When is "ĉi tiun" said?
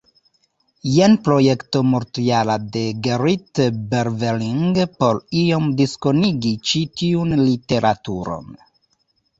6.71-7.39